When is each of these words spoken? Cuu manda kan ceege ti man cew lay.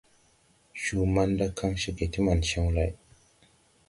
Cuu 0.81 1.05
manda 1.15 1.47
kan 1.57 1.71
ceege 1.81 2.05
ti 2.11 2.19
man 2.25 2.39
cew 2.49 2.67
lay. 2.75 2.91